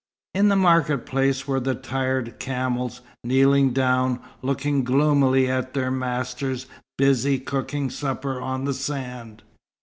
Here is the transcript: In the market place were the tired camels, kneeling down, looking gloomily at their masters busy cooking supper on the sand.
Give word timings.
In 0.33 0.47
the 0.49 0.55
market 0.55 1.05
place 1.05 1.47
were 1.47 1.59
the 1.59 1.75
tired 1.75 2.39
camels, 2.39 3.01
kneeling 3.23 3.71
down, 3.71 4.19
looking 4.41 4.83
gloomily 4.83 5.47
at 5.47 5.75
their 5.75 5.91
masters 5.91 6.65
busy 6.97 7.37
cooking 7.37 7.91
supper 7.91 8.41
on 8.41 8.65
the 8.65 8.73
sand. 8.73 9.43